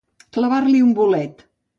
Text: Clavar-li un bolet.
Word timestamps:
Clavar-li 0.37 0.81
un 0.85 0.95
bolet. 1.01 1.45